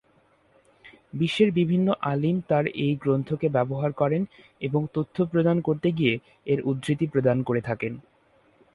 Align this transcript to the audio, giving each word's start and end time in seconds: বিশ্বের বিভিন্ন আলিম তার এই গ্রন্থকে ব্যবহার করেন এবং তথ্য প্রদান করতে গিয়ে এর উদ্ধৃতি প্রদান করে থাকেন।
বিশ্বের 1.13 1.49
বিভিন্ন 1.51 1.87
আলিম 2.03 2.37
তার 2.49 2.65
এই 2.83 2.93
গ্রন্থকে 2.95 3.47
ব্যবহার 3.49 3.91
করেন 3.91 4.21
এবং 4.61 4.81
তথ্য 4.93 5.15
প্রদান 5.31 5.57
করতে 5.61 5.87
গিয়ে 5.91 6.13
এর 6.47 6.59
উদ্ধৃতি 6.65 7.05
প্রদান 7.07 7.37
করে 7.43 7.61
থাকেন। 7.61 7.93